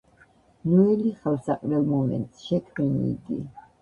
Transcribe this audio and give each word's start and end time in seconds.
ნუ 0.69 0.85
ელი 0.93 1.11
ხელსაყრელ 1.25 1.85
მომენტს, 1.93 2.43
შექმენი 2.49 3.07
იგი. 3.15 3.43